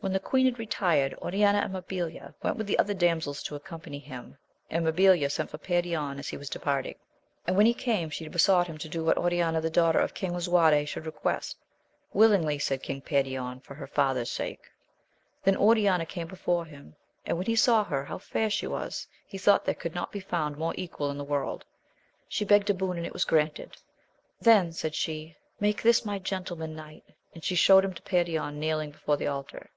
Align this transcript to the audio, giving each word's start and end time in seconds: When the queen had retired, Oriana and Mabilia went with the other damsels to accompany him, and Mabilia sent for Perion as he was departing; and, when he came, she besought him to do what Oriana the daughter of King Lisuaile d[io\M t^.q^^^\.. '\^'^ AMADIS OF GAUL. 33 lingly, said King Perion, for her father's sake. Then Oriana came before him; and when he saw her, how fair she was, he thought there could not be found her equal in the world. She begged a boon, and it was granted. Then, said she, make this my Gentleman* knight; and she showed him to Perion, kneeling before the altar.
When 0.00 0.12
the 0.12 0.20
queen 0.20 0.46
had 0.46 0.60
retired, 0.60 1.14
Oriana 1.20 1.58
and 1.58 1.72
Mabilia 1.74 2.32
went 2.40 2.56
with 2.56 2.68
the 2.68 2.78
other 2.78 2.94
damsels 2.94 3.42
to 3.42 3.56
accompany 3.56 3.98
him, 3.98 4.38
and 4.70 4.84
Mabilia 4.86 5.28
sent 5.28 5.50
for 5.50 5.58
Perion 5.58 6.20
as 6.20 6.28
he 6.28 6.36
was 6.36 6.48
departing; 6.48 6.94
and, 7.44 7.56
when 7.56 7.66
he 7.66 7.74
came, 7.74 8.08
she 8.08 8.28
besought 8.28 8.68
him 8.68 8.78
to 8.78 8.88
do 8.88 9.02
what 9.02 9.18
Oriana 9.18 9.60
the 9.60 9.68
daughter 9.68 9.98
of 9.98 10.14
King 10.14 10.30
Lisuaile 10.32 10.70
d[io\M 10.86 10.86
t^.q^^^\.. 10.86 10.92
'\^'^ 10.92 10.94
AMADIS 10.94 10.96
OF 10.96 11.02
GAUL. 11.02 11.32
33 12.20 12.28
lingly, 12.28 12.58
said 12.60 12.82
King 12.84 13.00
Perion, 13.02 13.58
for 13.64 13.74
her 13.74 13.88
father's 13.88 14.30
sake. 14.30 14.70
Then 15.42 15.56
Oriana 15.56 16.06
came 16.06 16.28
before 16.28 16.66
him; 16.66 16.94
and 17.24 17.36
when 17.36 17.46
he 17.46 17.56
saw 17.56 17.82
her, 17.82 18.04
how 18.04 18.18
fair 18.18 18.48
she 18.48 18.68
was, 18.68 19.08
he 19.26 19.38
thought 19.38 19.64
there 19.64 19.74
could 19.74 19.96
not 19.96 20.12
be 20.12 20.20
found 20.20 20.54
her 20.62 20.72
equal 20.76 21.10
in 21.10 21.18
the 21.18 21.24
world. 21.24 21.64
She 22.28 22.44
begged 22.44 22.70
a 22.70 22.74
boon, 22.74 22.96
and 22.96 23.06
it 23.06 23.12
was 23.12 23.24
granted. 23.24 23.76
Then, 24.40 24.70
said 24.72 24.94
she, 24.94 25.34
make 25.58 25.82
this 25.82 26.04
my 26.04 26.20
Gentleman* 26.20 26.76
knight; 26.76 27.02
and 27.34 27.42
she 27.42 27.56
showed 27.56 27.84
him 27.84 27.94
to 27.94 28.02
Perion, 28.02 28.60
kneeling 28.60 28.92
before 28.92 29.16
the 29.16 29.26
altar. 29.26 29.68